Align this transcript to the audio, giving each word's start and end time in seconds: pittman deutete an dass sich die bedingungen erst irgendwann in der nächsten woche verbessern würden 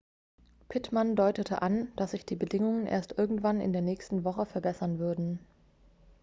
pittman 0.67 1.15
deutete 1.15 1.61
an 1.61 1.91
dass 1.95 2.09
sich 2.09 2.25
die 2.25 2.35
bedingungen 2.35 2.87
erst 2.87 3.19
irgendwann 3.19 3.61
in 3.61 3.71
der 3.71 3.83
nächsten 3.83 4.23
woche 4.23 4.47
verbessern 4.47 4.97
würden 4.97 5.37